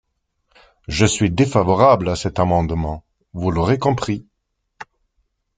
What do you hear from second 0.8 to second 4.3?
Je suis défavorable à cet amendement, vous l’aurez compris.